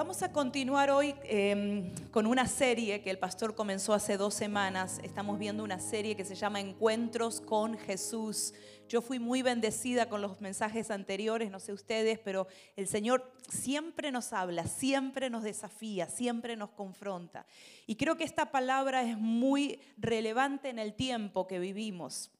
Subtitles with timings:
[0.00, 4.98] Vamos a continuar hoy em, con una serie que el pastor comenzó hace dos semanas.
[5.04, 8.54] Estamos viendo una serie que se llama Encuentros con Jesús.
[8.88, 14.10] Yo fui muy bendecida con los mensajes anteriores, no sé ustedes, pero el Señor siempre
[14.10, 17.44] nos habla, siempre nos desafía, siempre nos confronta.
[17.86, 22.30] Y creo que esta palabra es muy relevante en el tiempo que vivimos.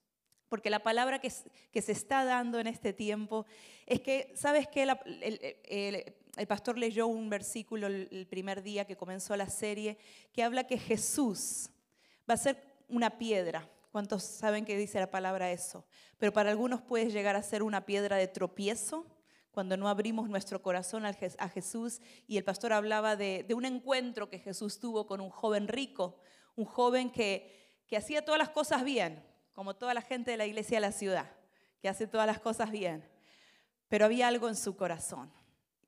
[0.48, 3.44] Porque la palabra que, se está dando en este tiempo
[3.84, 4.84] es que, ¿sabes qué?
[6.46, 9.98] Pastor leyó un versículo el primer día que comenzó la serie
[10.32, 11.70] que habla que Jesús
[12.28, 13.68] va a ser una piedra.
[13.92, 15.84] ¿Cuántos saben que dice la palabra eso?
[16.18, 19.06] Pero para algunos puede llegar a ser una piedra de tropiezo
[19.50, 22.00] cuando no abrimos nuestro corazón a Jesús.
[22.28, 26.18] Y el pastor hablaba de, un encuentro que Jesús tuvo con un joven rico,
[26.54, 30.76] un joven que hacía todas las cosas bien, como toda la gente de la iglesia
[30.76, 31.30] de la ciudad,
[31.80, 33.08] que hace todas las cosas bien.
[33.88, 35.32] Pero había algo en su corazón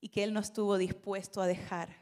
[0.03, 1.97] y que él no estuvo dispuesto a dejar.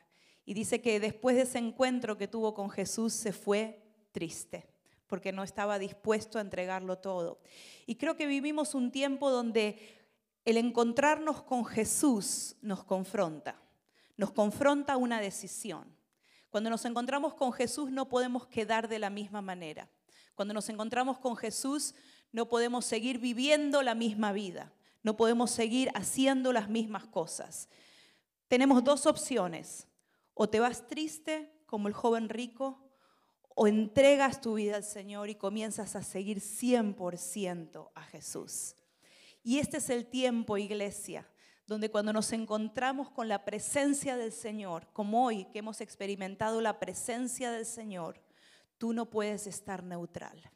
[0.47, 4.67] Y dice que después de ese encuentro que tuvo con Jesús se fue triste,
[5.07, 7.41] porque no estaba dispuesto a entregarlo todo.
[7.87, 9.79] Y creo que vivimos un tiempo donde
[10.47, 13.61] el encontrarnos con Jesús nos confronta,
[14.17, 15.95] nos confronta una decisión.
[16.49, 19.91] Cuando nos encontramos con Jesús no podemos quedar de la misma manera.
[20.35, 21.95] Cuando nos encontramos con Jesús
[22.33, 24.73] no podemos seguir viviendo la misma vida,
[25.03, 27.69] no podemos seguir haciendo las mismas cosas
[28.51, 29.87] tenemos dos opciones.
[30.35, 32.85] O te vas triste como el joven rico,
[33.55, 38.75] o entregas tu vida al Señor y comienzas a seguir 100% a Jesús.
[39.45, 41.31] Y este es el tiempo, iglesia,
[41.65, 46.81] donde cuando nos encontramos con la presencia del Señor, como hoy que hemos experimentado la
[46.81, 48.21] presencia del Señor,
[48.79, 50.51] tú no puedes estar neutral.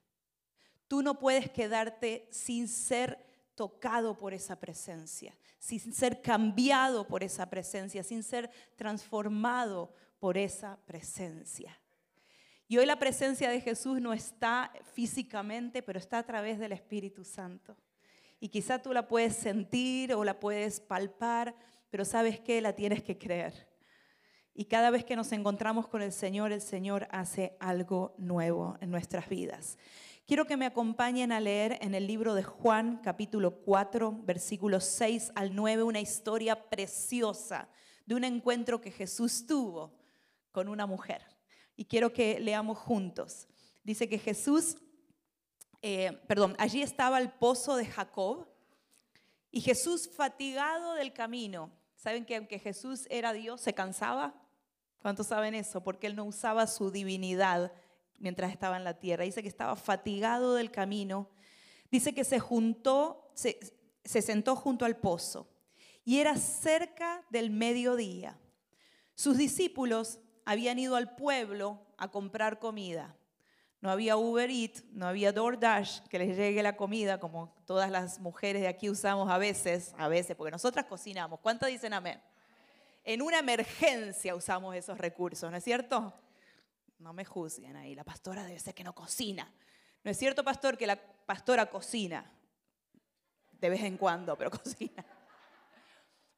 [0.89, 7.49] Tú no puedes quedarte sin ser tocado por esa presencia, sin ser cambiado por esa
[7.49, 11.79] presencia, sin ser transformado por esa presencia.
[12.67, 17.25] Y hoy la presencia de Jesús no está físicamente, pero está a través del Espíritu
[17.25, 17.77] Santo.
[18.41, 21.55] Y quizá tú la puedes sentir o la puedes palpar,
[21.91, 23.69] pero sabes que la tienes que creer.
[24.55, 28.91] Y cada vez que nos encontramos con el Señor, el Señor hace algo nuevo en
[28.91, 29.79] nuestras vidas.
[30.27, 35.33] Quiero que me acompañen a leer en el libro de Juan, capítulo 4, versículos 6
[35.35, 37.69] al 9, una historia preciosa
[38.07, 39.93] de un encuentro que Jesús tuvo
[40.51, 41.27] con una mujer.
[41.77, 43.47] Y quiero que leamos juntos.
[43.83, 44.79] Dice que Jesús,
[45.83, 48.49] eh, perdón, allí estaba el pozo de Jacob
[49.51, 51.71] y Jesús fatigado del camino.
[51.97, 54.35] ¿Saben que aunque Jesús era Dios, se cansaba?
[55.03, 55.83] ¿Cuántos saben eso?
[55.83, 57.73] Porque él no usaba su divinidad
[58.19, 59.25] mientras estaba en la tierra.
[59.25, 61.31] Dice que estaba fatigado del camino.
[61.91, 63.59] Dice que se juntó, se,
[64.05, 65.49] sentó junto al pozo
[66.05, 68.39] y era cerca del mediodía.
[69.15, 73.17] Sus discípulos habían ido al pueblo a comprar comida.
[73.81, 78.19] No había Uber Eats, no había DoorDash que les llegue la comida como todas las
[78.19, 81.39] mujeres de aquí usamos a veces, a veces, porque nosotras cocinamos.
[81.41, 82.21] ¿Cuánto dicen amén?
[83.05, 86.15] En una emergencia usamos esos recursos, ¿no es cierto?
[87.05, 89.53] No me juzguen ahí, la pastora debe ser que no cocina.
[90.03, 92.33] No es cierto, pastor, que la pastora cocina.
[93.53, 95.05] De vez en cuando, pero cocina.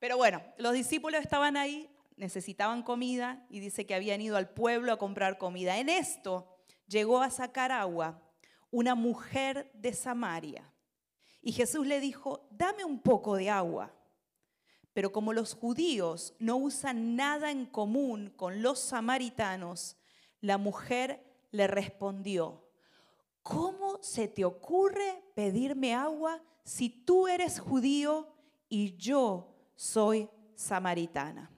[0.01, 4.93] Pero bueno, los discípulos estaban ahí, necesitaban comida y dice que habían ido al pueblo
[4.93, 5.79] a comprar comida.
[5.79, 8.21] En esto llegó a sacar agua
[8.73, 10.69] una mujer de Samaria.
[11.43, 13.95] Y Jesús le dijo, dame un poco de agua.
[14.93, 19.97] Pero como los judíos no usan nada en común con los samaritanos,
[20.41, 22.65] la mujer le respondió,
[23.43, 28.29] ¿cómo se te ocurre pedirme agua si tú eres judío
[28.69, 31.51] y yo soy samaritana?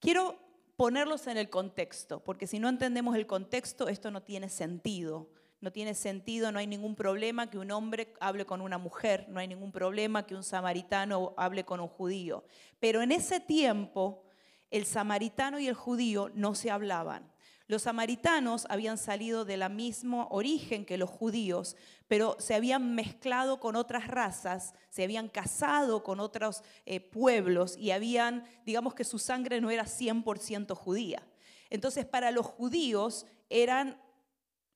[0.00, 0.38] Quiero
[0.76, 5.30] ponerlos en el contexto, porque si no entendemos el contexto, esto no tiene sentido.
[5.60, 9.38] No tiene sentido, no hay ningún problema que un hombre hable con una mujer, no
[9.38, 12.44] hay ningún problema que un samaritano hable con un judío.
[12.80, 14.24] Pero en ese tiempo,
[14.72, 17.31] el samaritano y el judío no se hablaban.
[17.68, 21.76] Los samaritanos habían salido del mismo origen que los judíos,
[22.08, 27.90] pero se habían mezclado con otras razas, se habían casado con otros eh, pueblos y
[27.90, 31.22] habían, digamos que su sangre no era 100% judía.
[31.70, 33.98] Entonces, para los judíos eran,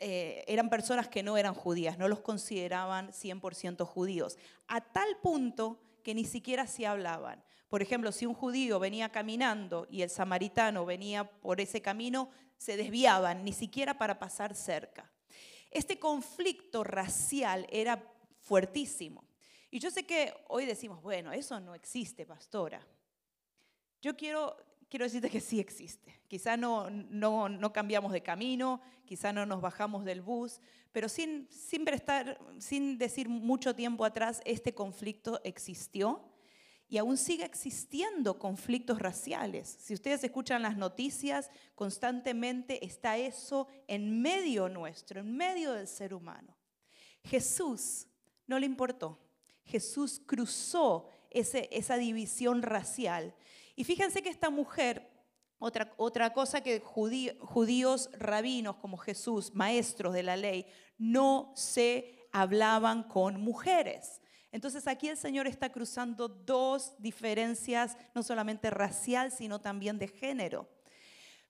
[0.00, 5.80] eh, eran personas que no eran judías, no los consideraban 100% judíos, a tal punto
[6.02, 7.42] que ni siquiera se hablaban.
[7.68, 12.76] Por ejemplo, si un judío venía caminando y el samaritano venía por ese camino, se
[12.76, 15.10] desviaban, ni siquiera para pasar cerca.
[15.70, 18.02] Este conflicto racial era
[18.40, 19.24] fuertísimo.
[19.70, 22.80] Y yo sé que hoy decimos, bueno, eso no existe, pastora.
[24.00, 24.56] Yo quiero
[24.88, 26.20] quiero decirte que sí existe.
[26.28, 30.60] Quizá no, no, no cambiamos de camino, quizá no nos bajamos del bus,
[30.92, 36.22] pero sin, sin, prestar, sin decir mucho tiempo atrás, este conflicto existió
[36.88, 39.76] y aún sigue existiendo conflictos raciales.
[39.80, 46.14] Si ustedes escuchan las noticias, constantemente está eso en medio nuestro, en medio del ser
[46.14, 46.56] humano.
[47.24, 48.06] Jesús
[48.46, 49.18] no le importó.
[49.64, 53.34] Jesús cruzó ese, esa división racial.
[53.74, 55.10] Y fíjense que esta mujer,
[55.58, 60.66] otra, otra cosa que judíos rabinos como Jesús, maestros de la ley,
[60.98, 64.20] no se hablaban con mujeres.
[64.52, 70.68] Entonces aquí el Señor está cruzando dos diferencias, no solamente racial, sino también de género.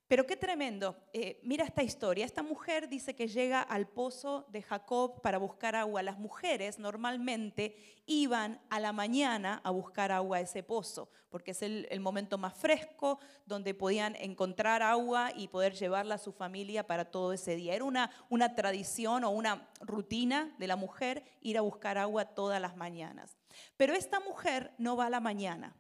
[0.09, 0.97] Pero qué tremendo.
[1.13, 2.25] Eh, mira esta historia.
[2.25, 6.03] Esta mujer dice que llega al pozo de Jacob para buscar agua.
[6.03, 7.77] Las mujeres normalmente
[8.07, 12.55] iban a la mañana a buscar agua a ese pozo, porque es el, momento más
[12.55, 17.75] fresco donde podían encontrar agua y poder llevarla a su familia para todo ese día.
[17.75, 22.61] Era una, una tradición o una rutina de la mujer ir a buscar agua todas
[22.61, 23.37] las mañanas.
[23.77, 25.75] Pero esta mujer no va a la mañana.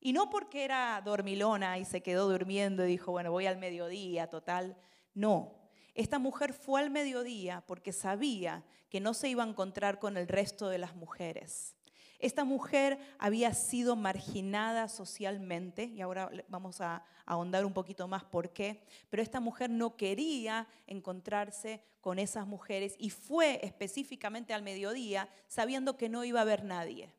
[0.00, 4.28] Y no porque era dormilona y se quedó durmiendo y dijo, bueno, voy al mediodía,
[4.28, 4.76] total.
[5.14, 5.58] No,
[5.94, 10.28] esta mujer fue al mediodía porque sabía que no se iba a encontrar con el
[10.28, 11.74] resto de las mujeres.
[12.18, 18.52] Esta mujer había sido marginada socialmente, y ahora vamos a ahondar un poquito más por
[18.52, 25.28] qué, pero esta mujer no quería encontrarse con esas mujeres y fue específicamente al mediodía
[25.46, 27.14] sabiendo que no iba a haber nadie.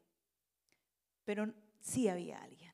[1.23, 2.68] Pero sí había alguien.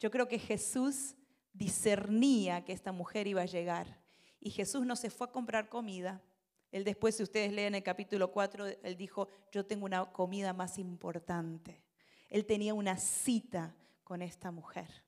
[0.00, 1.14] Yo creo que Jesús
[1.52, 4.00] discernía que esta mujer iba a llegar.
[4.40, 6.22] Y Jesús no se fue a comprar comida.
[6.72, 10.78] Él después, si ustedes leen el capítulo 4, él dijo, yo tengo una comida más
[10.78, 11.82] importante.
[12.30, 15.04] Él tenía una cita con esta mujer.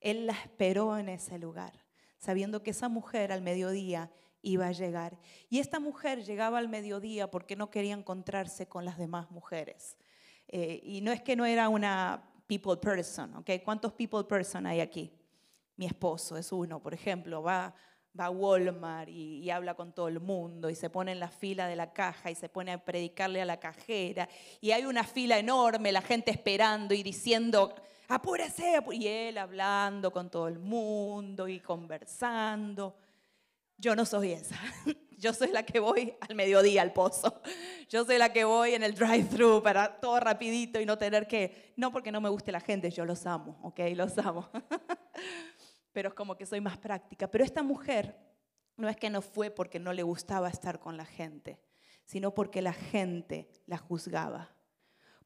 [0.00, 1.72] Él la esperó en ese lugar,
[2.18, 5.18] sabiendo que esa mujer al mediodía iba a llegar.
[5.48, 9.96] Y esta mujer llegaba al mediodía porque no quería encontrarse con las demás mujeres.
[10.46, 13.50] Eh, y no es que no era una people person, ¿ok?
[13.64, 15.12] ¿Cuántos people person hay aquí?
[15.76, 17.74] Mi esposo es uno, por ejemplo, va,
[18.18, 21.28] va a Walmart y, y, habla con todo el mundo y se pone en la
[21.28, 24.28] fila de la caja y se pone a predicarle a la cajera
[24.60, 27.74] y hay una fila enorme, la gente esperando y diciendo,
[28.08, 32.96] apúrese, y él hablando con todo el mundo y conversando.
[33.76, 34.58] Yo no soy esa.
[35.16, 37.40] Yo soy la que voy al mediodía al pozo.
[37.88, 41.72] Yo soy la que voy en el drive-thru para todo rapidito y no tener que,
[41.76, 43.80] no porque no me guste la gente, yo los amo, ¿ok?
[43.94, 44.48] Los amo.
[45.92, 47.30] Pero es como que soy más práctica.
[47.30, 48.16] Pero esta mujer
[48.76, 51.58] no es que no fue porque no le gustaba estar con la gente,
[52.04, 54.54] sino porque la gente la juzgaba.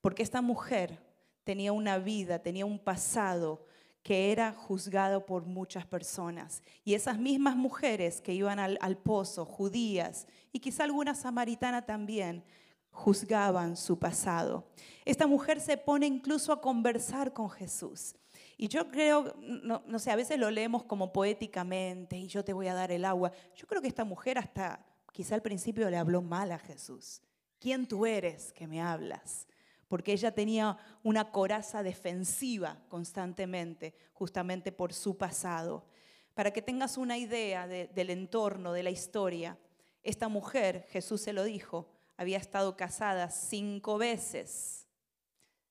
[0.01, 1.05] Porque esta mujer
[1.43, 3.67] tenía una vida, tenía un pasado
[4.03, 6.63] que era juzgado por muchas personas.
[6.85, 12.45] Y esas mismas mujeres que iban al, pozo, judías, y quizá alguna samaritana también,
[12.91, 14.67] juzgaban su pasado.
[15.05, 18.15] Esta mujer se pone incluso a conversar con Jesús.
[18.57, 22.53] Y yo creo, no, no, sé, a veces lo leemos como poéticamente y yo te
[22.53, 23.33] voy a dar el agua.
[23.55, 27.23] Yo creo que esta mujer hasta quizá al principio le habló mal a Jesús.
[27.59, 29.47] ¿Quién tú eres que me hablas?
[29.91, 35.85] Porque ella tenía una coraza defensiva constantemente, justamente por su pasado.
[36.33, 39.59] Para que tengas una idea del entorno, de la historia,
[40.05, 44.87] esta mujer, Jesús se lo dijo, había estado casada cinco veces.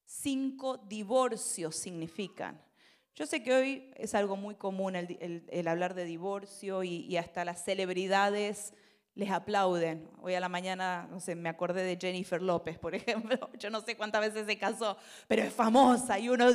[0.04, 2.62] Cinco divorcios significan.
[3.16, 7.64] Yo sé que hoy es algo muy común el, hablar de divorcio y, hasta las
[7.64, 8.74] celebridades
[9.20, 10.10] les aplauden.
[10.22, 13.50] Hoy a la mañana, no sé, me acordé de Jennifer López, por ejemplo.
[13.60, 14.98] Yo no sé cuántas veces se casó,
[15.28, 16.50] pero es famosa y uno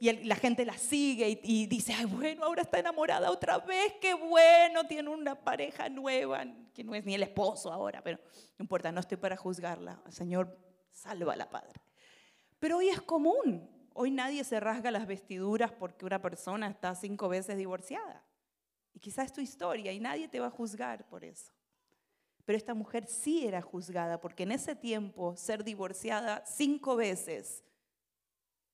[0.00, 4.14] y la gente la sigue y, dice, ay, bueno, ahora está enamorada otra vez, qué
[4.14, 6.44] bueno, tiene una pareja nueva,
[6.74, 8.18] que no es ni el esposo ahora, pero
[8.58, 10.00] no importa, no estoy para juzgarla.
[10.10, 10.56] Señor
[10.92, 11.80] salva la Padre.
[12.58, 13.68] Pero hoy es común.
[13.94, 18.24] Hoy nadie se rasga las vestiduras porque una persona está cinco veces divorciada.
[18.92, 21.52] Y quizás es tu historia y nadie te va a juzgar por eso.
[22.48, 27.62] Pero esta mujer sí era juzgada, porque en ese tiempo ser divorciada cinco veces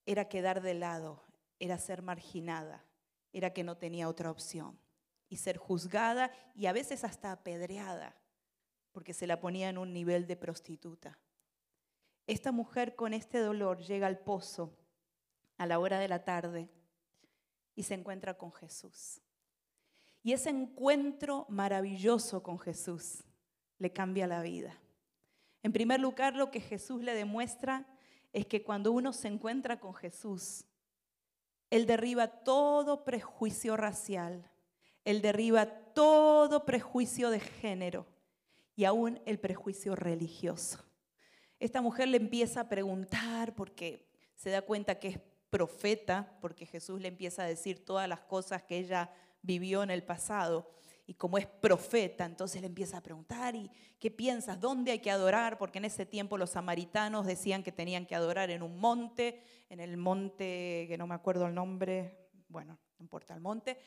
[0.07, 1.25] era quedar de lado,
[1.59, 2.85] era ser marginada,
[3.33, 4.79] era que no tenía otra opción.
[5.29, 8.17] Y ser juzgada y a veces hasta apedreada,
[8.93, 11.19] porque se la ponía en un nivel de prostituta.
[12.29, 14.79] Esta mujer con este dolor llega al pozo
[15.57, 16.69] a la hora de la tarde
[17.75, 19.21] y se encuentra con Jesús.
[20.23, 23.25] Y ese encuentro maravilloso con Jesús
[23.79, 24.79] le cambia la vida.
[25.63, 27.87] En primer lugar, lo que Jesús le demuestra
[28.33, 30.65] es que cuando uno se encuentra con Jesús,
[31.71, 34.51] Él derriba todo prejuicio racial.
[35.05, 38.07] Él derriba todo prejuicio de género
[38.75, 40.85] y aún el prejuicio religioso.
[41.59, 47.01] Esta mujer le empieza a preguntar porque se da cuenta que es profeta, porque Jesús
[47.01, 49.13] le empieza a decir todas las cosas que ella
[49.43, 50.69] vivió en el pasado.
[51.07, 54.59] Y como es profeta, entonces le empieza a preguntar, ¿y qué piensas?
[54.59, 55.59] ¿Dónde hay que adorar?
[55.59, 59.81] Porque en ese tiempo los samaritanos decían que tenían que adorar en un monte, en
[59.81, 63.79] el monte, que no me acuerdo el nombre, bueno, no importa el monte.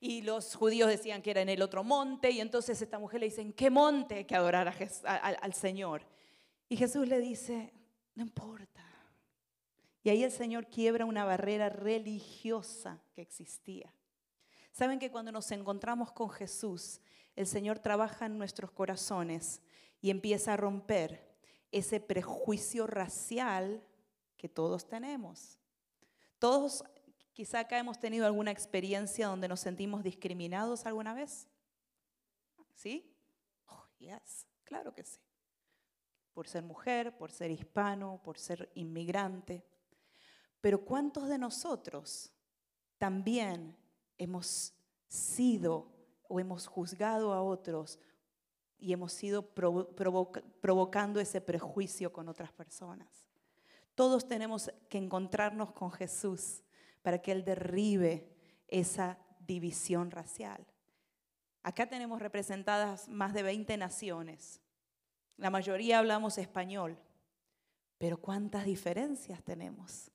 [0.00, 3.26] Y los judíos decían que era en el otro monte, y entonces esta mujer le
[3.26, 4.74] dice, ¿en qué monte hay que adorar
[5.04, 6.06] al Señor?
[6.68, 7.72] Y Jesús le dice,
[8.14, 8.82] no importa.
[10.02, 13.94] Y ahí el Señor quiebra una barrera religiosa que existía.
[14.72, 17.00] Saben que cuando nos encontramos con Jesús,
[17.36, 19.60] el Señor trabaja en nuestros corazones
[20.00, 21.30] y empieza a romper
[21.70, 23.82] ese prejuicio racial
[24.36, 25.58] que todos tenemos.
[26.38, 26.82] Todos
[27.32, 31.48] quizá acá hemos tenido alguna experiencia donde nos sentimos discriminados alguna vez.
[32.74, 33.14] ¿Sí?
[33.66, 35.20] Oh, yes, claro que sí.
[36.32, 39.64] Por ser mujer, por ser hispano, por ser inmigrante.
[40.60, 42.32] Pero ¿cuántos de nosotros
[42.98, 43.76] también
[44.18, 44.74] hemos
[45.08, 45.92] sido
[46.28, 47.98] o hemos juzgado a otros
[48.78, 53.08] y hemos sido provocando ese prejuicio con otras personas.
[53.94, 56.62] Todos tenemos que encontrarnos con Jesús
[57.02, 58.28] para que Él derribe
[58.68, 60.66] esa división racial.
[61.62, 64.60] Acá tenemos representadas más de 20 naciones.
[65.36, 66.98] La mayoría hablamos español,
[67.98, 70.10] pero ¿cuántas diferencias tenemos?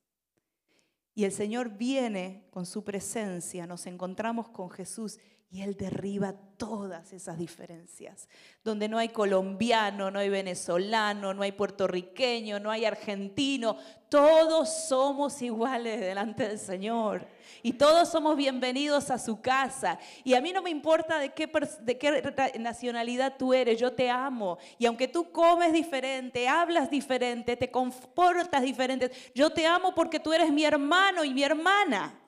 [1.17, 5.17] Y el Señor viene con su presencia, nos encontramos con Jesús
[5.49, 8.27] y Él derriba todas esas diferencias.
[8.65, 13.77] Donde no hay colombiano, no hay venezolano, no hay puertorriqueño, no hay argentino.
[14.09, 17.27] Todos somos iguales delante del Señor.
[17.63, 19.97] Y todos somos bienvenidos a su casa.
[20.25, 24.57] Y a mí no me importa de qué, nacionalidad tú eres, yo te amo.
[24.77, 30.33] Y aunque tú comes diferente, hablas diferente, te comportas diferente, yo te amo porque tú
[30.33, 32.26] eres mi hermano y mi hermana.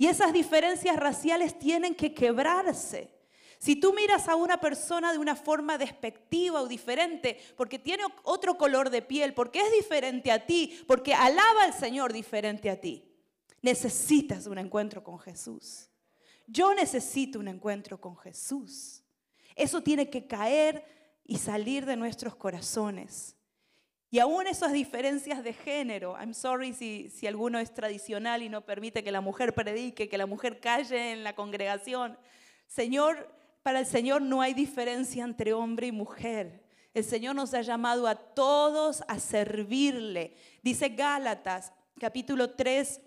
[0.00, 3.10] Y esas diferencias raciales tienen que quebrarse.
[3.58, 8.56] Si tú miras a una persona de una forma despectiva o diferente, porque tiene otro
[8.56, 13.04] color de piel, porque es diferente a ti, porque alaba al Señor diferente a ti,
[13.60, 15.90] necesitas un encuentro con Jesús.
[16.46, 19.02] Yo necesito un encuentro con Jesús.
[19.54, 20.82] Eso tiene que caer
[21.26, 23.36] y salir de nuestros corazones.
[24.12, 28.66] Y aún esas diferencias de género, I'm sorry si, si alguno es tradicional y no
[28.66, 32.18] permite que la mujer predique, que la mujer calle en la congregación.
[32.66, 36.64] Señor, para el Señor no hay diferencia entre hombre y mujer.
[36.92, 40.34] El Señor nos ha llamado a todos a servirle.
[40.60, 43.00] Dice Gálatas, capítulo 3,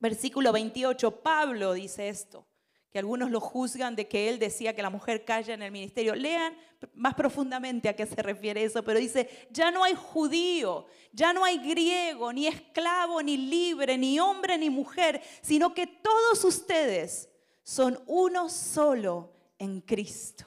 [0.00, 1.22] versículo 28.
[1.22, 2.49] Pablo dice esto
[2.92, 6.14] que algunos lo juzgan de que él decía que la mujer calla en el ministerio.
[6.14, 6.56] Lean
[6.94, 11.44] más profundamente a qué se refiere eso, pero dice, ya no hay judío, ya no
[11.44, 17.28] hay griego, ni esclavo, ni libre, ni hombre, ni mujer, sino que todos ustedes
[17.62, 20.46] son uno solo en Cristo.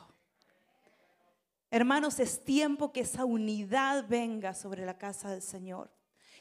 [1.72, 5.92] Hermanos, es tiempo que esa unidad venga sobre la casa del Señor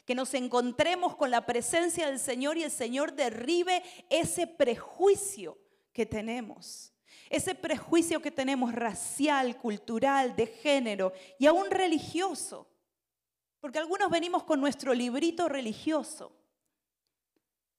[0.05, 5.57] que nos encontremos con la presencia del Señor y el Señor derribe ese prejuicio
[5.93, 6.91] que tenemos,
[7.29, 12.67] ese prejuicio que tenemos racial, cultural, de género y aún religioso.
[13.59, 16.35] Porque algunos venimos con nuestro librito religioso,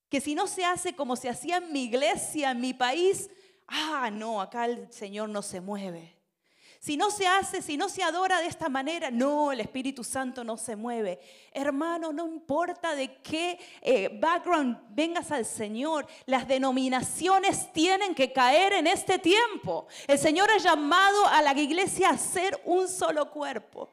[0.09, 3.28] que si no se hace como se hacía en mi iglesia, en mi país,
[3.66, 6.13] ah, no, acá el Señor no se mueve.
[6.78, 10.45] Si no se hace, si no se adora de esta manera, no, el Espíritu Santo
[10.45, 11.19] no se mueve.
[11.52, 18.75] Hermano, no importa de qué eh, background vengas al Señor, las denominaciones tienen que caer
[18.75, 19.87] en este tiempo.
[20.07, 23.90] El Señor ha llamado a la iglesia a ser un solo cuerpo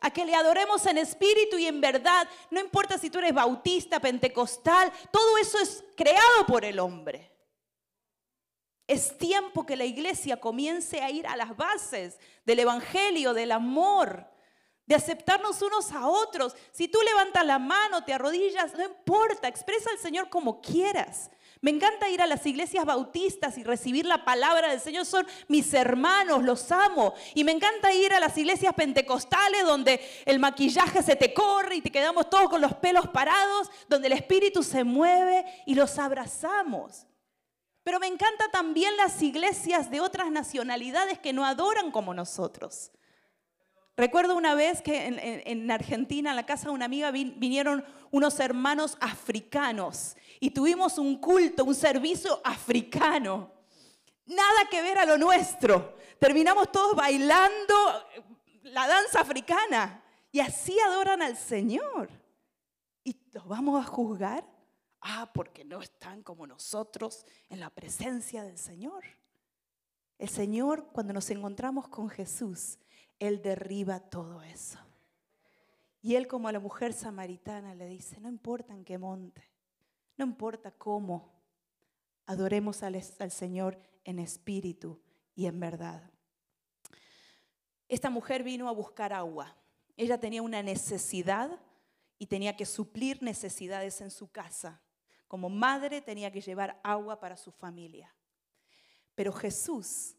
[0.00, 2.28] a que le adoremos en espíritu y en verdad.
[2.50, 7.35] No importa si tú eres bautista, pentecostal, todo eso es creado por el hombre.
[8.86, 14.26] Es tiempo que la iglesia comience a ir a las bases del Evangelio, del amor,
[14.86, 16.54] de aceptarnos unos a otros.
[16.70, 21.30] Si tú levantas la mano, te arrodillas, no importa, expresa al Señor como quieras.
[21.60, 25.04] Me encanta ir a las iglesias bautistas y recibir la palabra del Señor.
[25.04, 27.14] Son mis hermanos, los amo.
[27.34, 31.80] Y me encanta ir a las iglesias pentecostales donde el maquillaje se te corre y
[31.80, 37.06] te quedamos todos con los pelos parados, donde el Espíritu se mueve y los abrazamos.
[37.86, 42.90] Pero me encanta también las iglesias de otras nacionalidades que no adoran como nosotros.
[43.96, 48.98] Recuerdo una vez que en, Argentina, en la casa de una amiga, vinieron unos hermanos
[49.00, 53.52] africanos Y tuvimos un culto, un servicio africano.
[54.24, 55.96] Nada que ver a lo nuestro.
[56.18, 57.74] Terminamos todos bailando
[58.64, 60.02] la danza africana.
[60.32, 62.10] Y así adoran al Señor.
[63.04, 64.55] ¿Y los vamos a juzgar?
[65.08, 69.04] Ah, porque no están como nosotros en la presencia del Señor.
[70.18, 72.76] El Señor, cuando nos encontramos con Jesús,
[73.20, 74.80] Él derriba todo eso.
[76.02, 79.48] Y Él, como a la mujer samaritana, le dice, no importa en qué monte,
[80.16, 81.32] no importa cómo,
[82.26, 85.00] adoremos al, al Señor en espíritu
[85.36, 86.02] y en verdad.
[87.88, 89.56] Esta mujer vino a buscar agua.
[89.96, 91.60] Ella tenía una necesidad
[92.18, 94.82] y tenía que suplir necesidades en su casa.
[95.28, 98.14] Como madre tenía que llevar agua para su familia.
[99.14, 100.16] Pero Jesús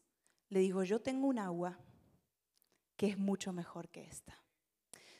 [0.48, 1.78] le dijo, yo tengo un agua
[2.96, 4.36] que es mucho mejor que esta.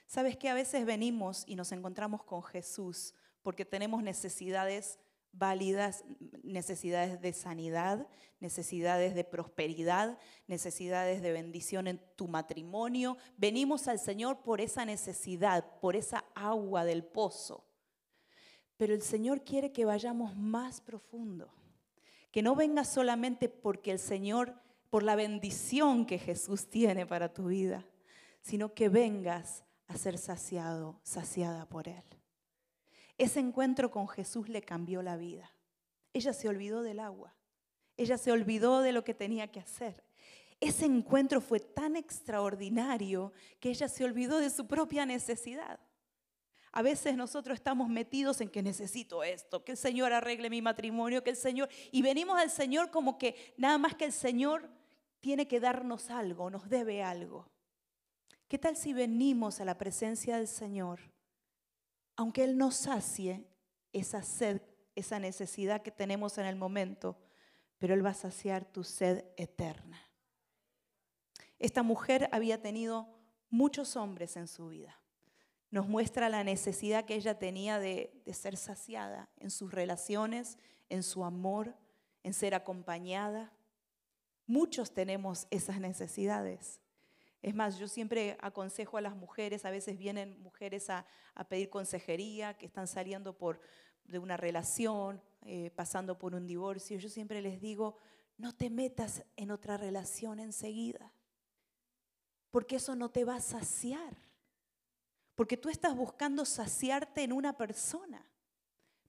[0.07, 4.99] Sabes que a veces venimos y nos encontramos con Jesús porque tenemos necesidades
[5.33, 6.05] válidas,
[6.43, 8.09] necesidades de sanidad,
[8.41, 13.17] necesidades de prosperidad, necesidades de bendición en tu matrimonio.
[13.37, 17.68] Venimos al Señor por esa necesidad, por esa agua del pozo.
[18.79, 21.53] Pero el Señor quiere que vayamos más profundo.
[22.31, 24.55] Que no venga solamente porque el Señor,
[24.89, 27.85] por la bendición que Jesús tiene para tu vida,
[28.41, 32.05] sino que vengas a ser saciado, saciada por Él.
[33.19, 35.51] Ese encuentro con Jesús le cambió la vida.
[36.13, 37.35] Ella se olvidó del agua.
[37.97, 40.05] Ella se olvidó de lo que tenía que hacer.
[40.61, 45.81] Ese encuentro fue tan extraordinario que ella se olvidó de su propia necesidad.
[46.79, 51.25] A veces nosotros estamos metidos en que necesito esto, que el Señor arregle mi matrimonio,
[51.25, 51.69] que el Señor...
[51.91, 54.71] Y venimos al Señor como que nada más que el Señor
[55.19, 57.51] tiene que darnos algo, nos debe algo.
[58.47, 61.01] ¿Qué tal si venimos a la presencia del Señor,
[62.15, 63.49] aunque Él nos sacie
[63.93, 64.63] esa sed,
[64.95, 67.19] esa necesidad que tenemos en el momento,
[67.79, 70.01] pero Él va a saciar tu sed eterna?
[71.59, 73.09] Esta mujer había tenido
[73.51, 74.98] muchos hombres en su vida
[75.71, 80.57] nos muestra la necesidad que ella tenía de, ser saciada en sus relaciones,
[80.89, 81.75] en su amor,
[82.23, 83.53] en ser acompañada.
[84.47, 86.81] Muchos tenemos esas necesidades.
[87.43, 91.07] Es más, yo siempre aconsejo a las mujeres, a veces vienen mujeres a,
[91.49, 93.61] pedir consejería, que están saliendo por,
[94.05, 96.99] de una relación, eh, pasando por un divorcio.
[96.99, 97.97] Yo siempre les digo,
[98.39, 101.13] no te metas en otra relación enseguida,
[102.51, 104.28] porque eso no te va a saciar.
[105.39, 108.27] Porque tú estás buscando saciarte en una persona.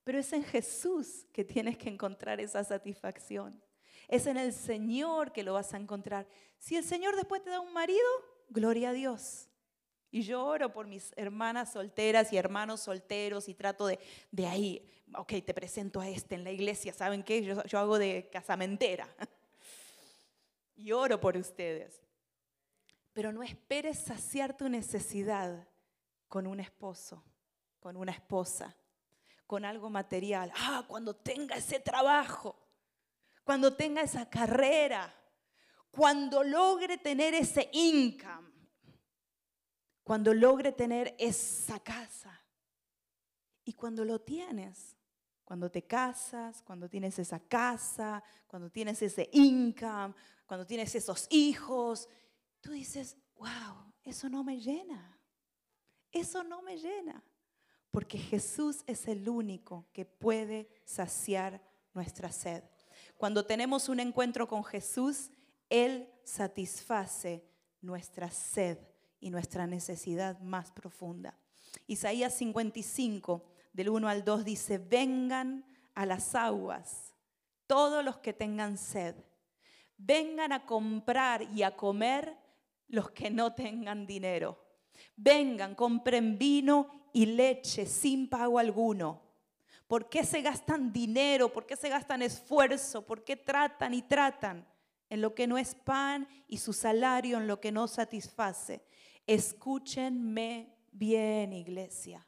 [0.03, 3.59] Pero es en Jesús que tienes que encontrar esa satisfacción.
[4.07, 6.27] Es en el Señor que lo vas a encontrar.
[6.59, 8.05] Si el Señor después te da un marido,
[8.47, 9.49] gloria a Dios.
[10.11, 13.97] Y yo oro por mis hermanas solteras y hermanos solteros y trato de,
[14.29, 17.43] de ahí, ok, te presento a este en la iglesia, ¿saben qué?
[17.43, 19.09] Yo, yo hago de casamentera.
[20.75, 21.99] Y oro por ustedes.
[23.13, 25.67] Pero no esperes saciar tu necesidad
[26.29, 27.23] con un esposo,
[27.79, 28.73] con una esposa,
[29.45, 30.51] con algo material.
[30.55, 32.55] Ah, cuando tenga ese trabajo,
[33.43, 35.13] cuando tenga esa carrera,
[35.91, 38.47] cuando logre tener ese income,
[40.03, 42.39] cuando logre tener esa casa.
[43.65, 44.95] Y cuando lo tienes,
[45.43, 50.13] cuando te casas, cuando tienes esa casa, cuando tienes ese income,
[50.45, 52.07] cuando tienes esos hijos,
[52.61, 55.18] tú dices, wow, eso no me llena.
[56.11, 57.23] Eso no me llena,
[57.91, 61.61] porque Jesús es el único que puede saciar
[61.93, 62.63] nuestra sed.
[63.17, 65.29] Cuando tenemos un encuentro con Jesús,
[65.69, 67.43] Él satisface
[67.81, 68.77] nuestra sed
[69.19, 71.37] y nuestra necesidad más profunda.
[71.87, 77.13] Isaías 55, del 1 al 2 dice, vengan a las aguas
[77.67, 79.15] todos los que tengan sed,
[79.95, 82.35] vengan a comprar y a comer
[82.87, 84.57] los que no tengan dinero.
[85.15, 89.21] Vengan, compren vino y leche sin pago alguno.
[89.87, 91.51] ¿Por qué se gastan dinero?
[91.51, 93.05] ¿Por qué se gastan esfuerzo?
[93.05, 94.67] ¿Por qué tratan y tratan
[95.09, 98.83] en lo que no es pan y su salario en lo que no satisface?
[99.25, 102.27] Escúchenme bien, iglesia.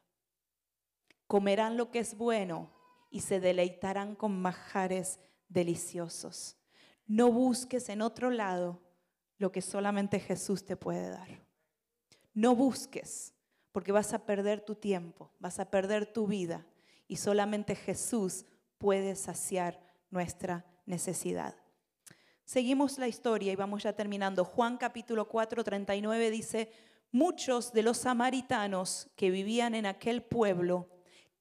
[1.28, 2.72] Comerán lo que es bueno
[3.12, 6.58] y se deleitarán con majares deliciosos.
[7.06, 8.82] No busques en otro lado
[9.38, 11.51] lo que solamente Jesús te puede dar.
[12.34, 13.34] No busques,
[13.72, 16.66] porque vas a perder tu tiempo, vas a perder tu vida
[17.08, 18.46] y solamente Jesús
[18.78, 21.56] puede saciar nuestra necesidad.
[22.46, 24.44] Seguimos la historia y vamos ya terminando.
[24.44, 26.72] Juan capítulo 4, 39 dice,
[27.12, 30.90] muchos de los samaritanos que vivían en aquel pueblo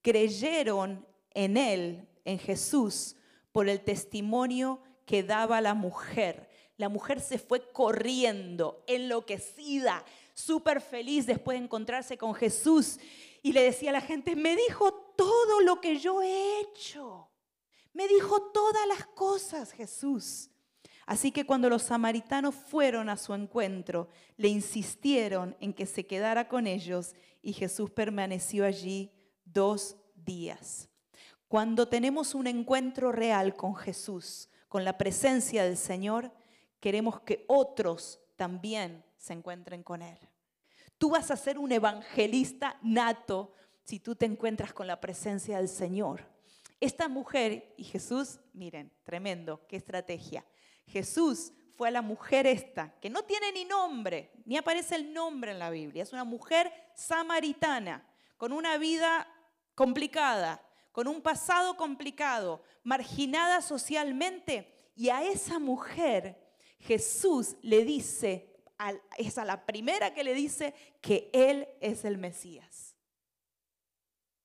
[0.03, 3.17] creyeron en él, en Jesús
[3.53, 6.49] por el testimonio que daba la mujer.
[6.77, 10.05] La mujer se fue corriendo, enloquecida,
[10.41, 12.99] súper feliz después de encontrarse con Jesús.
[13.43, 17.31] Y le decía a la gente, me dijo todo lo que yo he hecho.
[17.93, 20.51] Me dijo todas las cosas Jesús.
[21.07, 26.47] Así que cuando los samaritanos fueron a su encuentro, le insistieron en que se quedara
[26.47, 29.11] con ellos y Jesús permaneció allí
[29.45, 30.89] dos días.
[31.49, 36.33] Cuando tenemos un encuentro real con Jesús, con la presencia del Señor,
[36.79, 40.19] queremos que otros también se encuentren con Él.
[40.99, 43.55] Tú vas a ser un evangelista nato
[43.85, 46.27] si tú te encuentras con la presencia del Señor.
[46.81, 50.45] Esta mujer y Jesús, miren, tremendo, qué estrategia.
[50.87, 55.53] Jesús fue a la mujer esta, que no tiene ni nombre, ni aparece el nombre
[55.53, 56.03] en la Biblia.
[56.03, 58.07] Es una mujer samaritana,
[58.39, 59.29] con una vida
[59.75, 64.75] complicada, con un pasado complicado, marginada socialmente.
[64.97, 66.39] Y a esa mujer
[66.79, 68.50] Jesús le dice,
[69.19, 72.97] es a la primera que le dice que Él es el Mesías.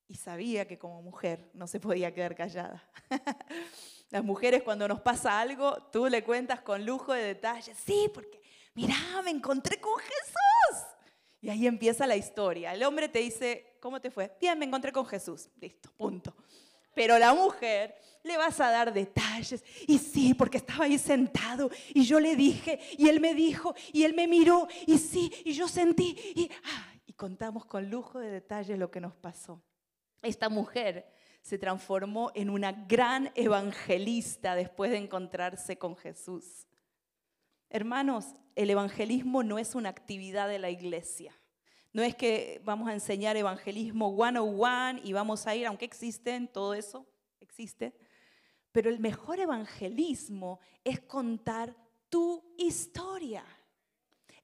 [0.07, 2.83] Y sabía que como mujer no se podía quedar callada.
[4.11, 7.77] Las mujeres cuando nos pasa algo, tú le cuentas con lujo de detalles.
[7.77, 8.41] Sí, porque
[8.75, 10.85] mira, me encontré con Jesús.
[11.41, 12.73] Y ahí empieza la historia.
[12.73, 14.35] El hombre te dice, ¿cómo te fue?
[14.39, 15.49] Bien, me encontré con Jesús.
[15.59, 16.35] Listo, punto.
[16.95, 19.63] Pero la mujer le vas a dar detalles.
[19.87, 24.03] Y sí, porque estaba ahí sentado y yo le dije y él me dijo y
[24.03, 28.31] él me miró y sí, y yo sentí y, ah, y contamos con lujo de
[28.31, 29.61] detalles lo que nos pasó.
[30.23, 36.65] Esta mujer se transformó en una gran evangelista después de encontrarse con Jesús.
[37.69, 41.33] Hermanos, el evangelismo no es una actividad de la iglesia.
[41.95, 45.85] No es que vamos a enseñar evangelismo one on one y vamos a ir, aunque
[45.85, 47.07] existen, todo eso
[47.39, 47.97] existe.
[48.73, 51.73] Pero el mejor evangelismo es contar
[52.09, 53.45] tu historia.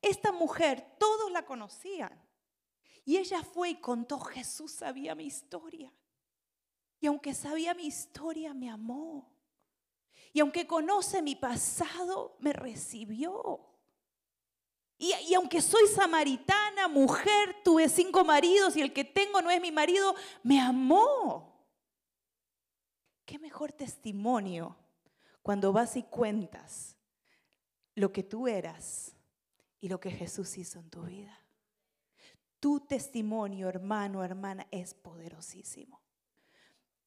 [0.02, 2.18] Esta mujer, todos la conocían.
[3.04, 5.94] Y ella fue y contó, Jesús sabía mi historia.
[7.02, 9.30] Y aunque sabía mi historia, me amó.
[10.32, 13.71] Y aunque conoce mi pasado, me recibió.
[15.04, 19.72] Y, aunque soy samaritana, mujer, tuve cinco maridos y el que tengo no es mi
[19.72, 21.60] marido, me amó.
[23.26, 24.78] ¿Qué mejor testimonio
[25.42, 26.96] cuando vas y cuentas
[27.96, 29.16] lo que tú eras
[29.80, 31.36] y lo que Jesús hizo en tu vida?
[32.60, 36.00] Tu testimonio, hermano, hermana, es poderosísimo.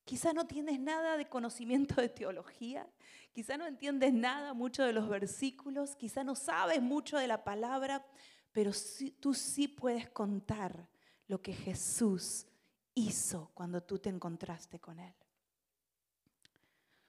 [0.05, 2.87] Quizá no tienes nada de conocimiento de teología,
[3.33, 8.05] quizá no entiendes nada mucho de los versículos, quizá no sabes mucho de la palabra,
[8.53, 8.73] pero
[9.21, 10.89] tú sí puedes contar
[11.27, 12.47] lo que Jesús
[12.95, 15.15] hizo cuando tú te encontraste con Él.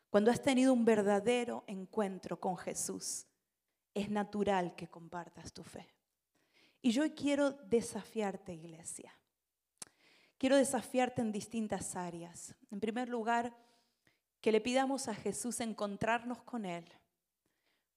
[0.09, 3.25] Cuando has tenido un verdadero encuentro con Jesús,
[3.93, 5.85] es natural que compartas tu fe.
[6.81, 9.13] Y yo quiero desafiarte, iglesia
[10.37, 12.55] quiero desafiarte en distintas áreas.
[12.71, 13.55] En primer lugar,
[14.41, 16.85] que le pidamos a Jesús encontrarnos con Él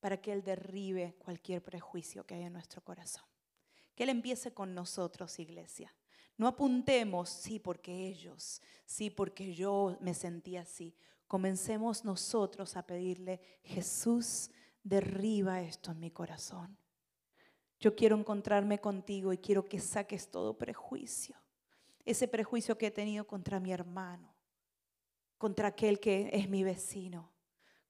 [0.01, 3.25] para que Él derribe cualquier prejuicio que haya en nuestro corazón.
[3.95, 5.95] Que Él empiece con nosotros, iglesia.
[6.37, 10.95] No apuntemos, sí, porque ellos, sí, porque yo me sentí así.
[11.27, 14.51] Comencemos nosotros a pedirle, Jesús,
[14.85, 16.79] derriba esto en mi corazón.
[17.81, 21.37] Yo quiero encontrarme contigo y quiero que saques todo prejuicio
[22.11, 24.35] ese prejuicio que he tenido contra mi hermano,
[25.37, 27.31] contra aquel que es mi vecino,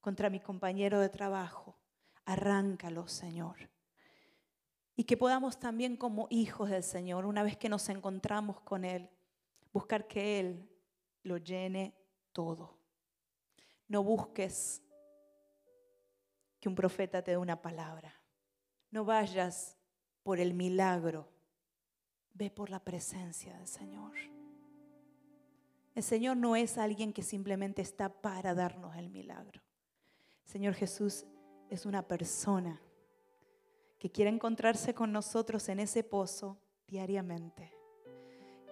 [0.00, 1.78] contra mi compañero de trabajo.
[2.24, 3.70] Arráncalo, Señor.
[4.96, 9.08] Y que podamos también como hijos del Señor, una vez que nos encontramos con Él,
[9.72, 10.68] buscar que Él
[11.22, 11.94] lo llene
[12.32, 12.76] todo.
[13.86, 14.82] No busques
[16.58, 18.20] que un profeta te dé una palabra.
[18.90, 19.78] No vayas
[20.24, 21.37] por el milagro
[22.38, 24.12] Ve por la presencia del Señor.
[25.96, 29.60] El Señor no es alguien que simplemente está para darnos el milagro.
[30.44, 31.26] Señor Jesús
[31.68, 32.80] es una persona
[33.98, 37.74] que quiere encontrarse con nosotros en ese pozo diariamente,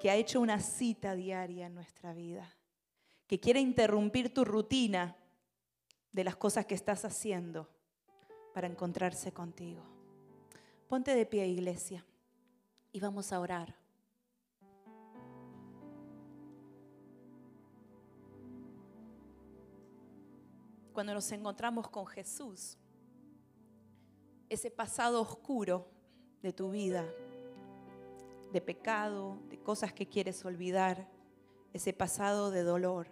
[0.01, 2.49] que ha hecho una cita diaria en nuestra vida,
[3.27, 5.17] que quiere interrumpir tu rutina
[6.13, 7.69] de las cosas que estás haciendo
[8.55, 9.83] para encontrarse contigo.
[10.87, 12.07] Ponte de pie, iglesia
[12.97, 13.77] y vamos a orar.
[20.95, 22.79] Cuando nos encontramos con Jesús,
[24.49, 25.87] ese pasado oscuro
[26.41, 27.05] de tu vida,
[28.51, 31.07] de pecado, de cosas que quieres olvidar,
[31.75, 33.09] ese pasado de dolor,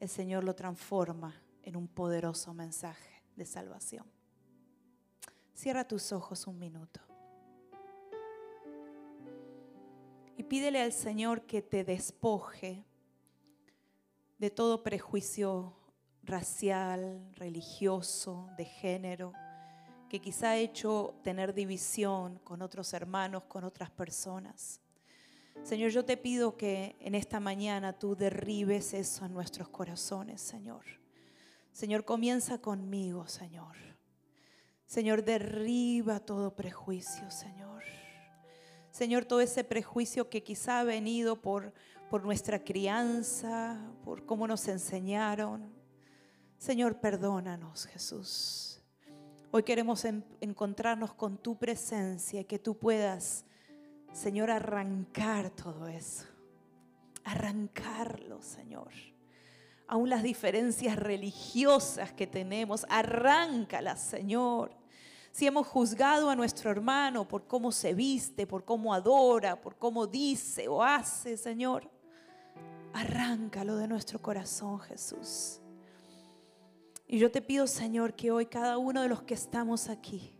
[0.00, 4.04] el Señor lo transforma en un poderoso mensaje de salvación.
[5.54, 7.13] Cierra tus ojos un minuto.
[10.48, 12.84] Pídele al Señor que te despoje
[14.38, 15.74] de todo prejuicio
[16.22, 19.32] racial, religioso, de género,
[20.10, 24.80] que quizá ha hecho tener división con otros hermanos, con otras personas.
[25.62, 30.84] Señor, yo te pido que en esta mañana tú derribes eso en nuestros corazones, Señor.
[31.72, 33.76] Señor, comienza conmigo, Señor.
[34.86, 37.82] Señor, derriba todo prejuicio, Señor.
[38.94, 41.72] Señor, todo ese prejuicio que quizá ha venido por,
[42.08, 45.68] por nuestra crianza, por cómo nos enseñaron.
[46.58, 48.80] Señor, perdónanos, Jesús.
[49.50, 50.04] Hoy queremos
[50.40, 53.44] encontrarnos con tu presencia y que tú puedas
[54.12, 56.26] Señor, arrancar todo eso.
[57.24, 58.92] Arrancarlo, Señor.
[59.88, 64.83] Aún las diferencias religiosas que tenemos, arráncalas, Señor.
[65.34, 70.06] Si hemos juzgado a nuestro hermano por cómo se viste, por cómo adora, por cómo
[70.06, 71.90] dice o hace, Señor,
[72.92, 75.60] arráncalo de nuestro corazón, Jesús.
[77.08, 80.38] Y yo te pido, Señor, que hoy cada uno de los que estamos aquí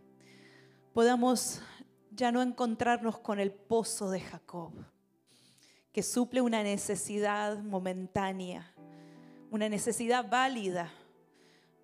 [0.93, 1.61] podamos
[2.11, 4.71] ya no encontrarnos con el pozo de Jacob,
[5.91, 8.73] que suple una necesidad momentánea,
[9.51, 10.89] una necesidad válida.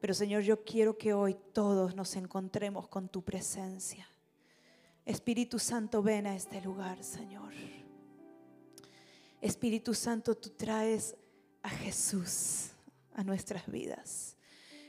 [0.02, 4.10] Pero Señor, yo quiero que hoy todos nos encontremos con tu presencia.
[5.06, 7.54] Espíritu Santo, ven a este lugar, Señor.
[9.40, 11.16] Espíritu Santo, tú traes
[11.62, 12.72] a Jesús
[13.14, 14.36] a nuestras vidas.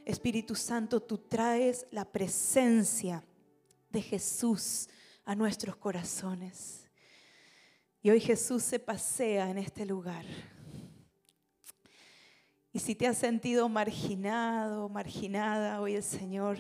[0.07, 3.23] Espíritu Santo, tú traes la presencia
[3.91, 4.89] de Jesús
[5.27, 6.91] a nuestros corazones.
[8.03, 10.25] Y hoy Jesús se pasea en este lugar.
[12.73, 16.57] Y si te has sentido marginado, marginada, hoy el Señor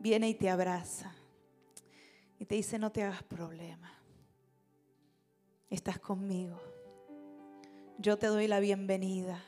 [0.00, 1.14] viene y te abraza.
[2.38, 3.92] Y te dice, no te hagas problema.
[5.68, 6.58] Estás conmigo.
[7.98, 9.42] Yo te doy la bienvenida.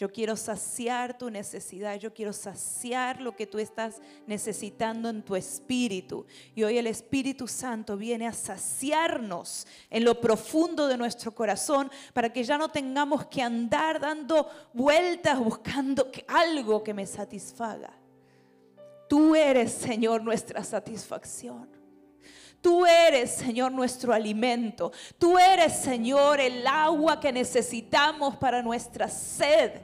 [0.00, 5.36] Yo quiero saciar tu necesidad, yo quiero saciar lo que tú estás necesitando en tu
[5.36, 6.24] espíritu.
[6.54, 12.32] Y hoy el Espíritu Santo viene a saciarnos en lo profundo de nuestro corazón para
[12.32, 17.92] que ya no tengamos que andar dando vueltas buscando algo que me satisfaga.
[19.06, 21.79] Tú eres, Señor, nuestra satisfacción.
[22.60, 24.92] Tú eres, Señor, nuestro alimento.
[25.18, 29.80] Tú eres, Señor, el agua que necesitamos para nuestra sed.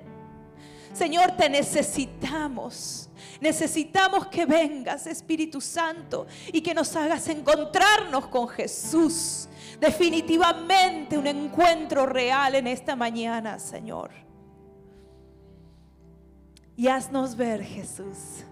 [0.92, 3.08] Señor, te necesitamos.
[3.40, 9.48] Necesitamos que vengas, Espíritu Santo, y que nos hagas encontrarnos con Jesús.
[9.80, 14.10] Definitivamente un encuentro real en esta mañana, Señor.
[16.76, 18.44] Y haznos ver, Jesús.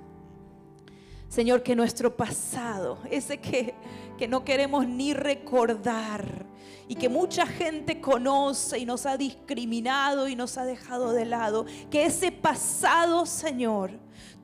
[1.35, 3.75] Señor, que nuestro pasado, ese que,
[4.16, 6.47] que no queremos ni recordar,
[6.88, 11.66] y que mucha gente conoce y nos ha discriminado y nos ha dejado de lado.
[11.90, 13.92] Que ese pasado, Señor,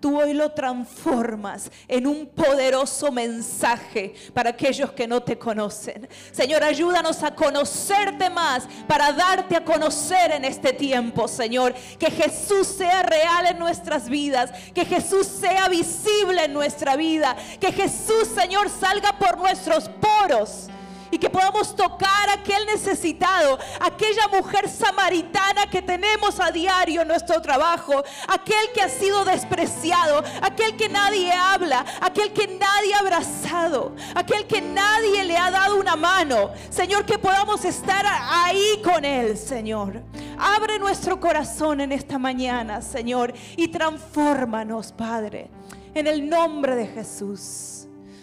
[0.01, 6.09] tú hoy lo transformas en un poderoso mensaje para aquellos que no te conocen.
[6.33, 11.75] Señor, ayúdanos a conocerte más para darte a conocer en este tiempo, Señor.
[11.99, 17.73] Que Jesús sea real en nuestras vidas, que Jesús sea visible en nuestra vida, que
[17.73, 20.69] Jesús, Señor, salga por nuestros poros
[21.11, 27.09] y que podamos tocar a aquel necesitado, aquella mujer samaritana que tenemos a diario en
[27.09, 33.01] nuestro trabajo, aquel que ha sido despreciado, aquel que nadie habla, aquel que nadie ha
[33.01, 36.51] abrazado, aquel que nadie le ha dado una mano.
[36.71, 40.03] Señor, que podamos estar ahí con él, Señor.
[40.39, 45.51] Abre nuestro corazón en esta mañana, Señor, y transfórmanos, Padre,
[45.95, 47.80] en el nombre de Jesús.